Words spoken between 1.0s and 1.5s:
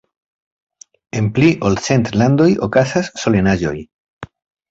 En